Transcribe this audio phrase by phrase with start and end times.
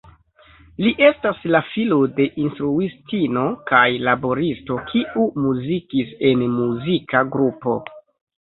[0.83, 7.79] Li estas la filo de instruistino kaj laboristo kiu muzikis en muzika grupo.